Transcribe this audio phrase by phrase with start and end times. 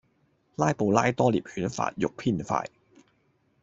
[0.55, 2.65] 拉布拉多獵犬發育偏快